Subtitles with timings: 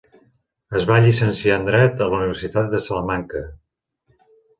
[0.77, 3.43] Es va llicenciar en Dret a la Universitat de Salamanca.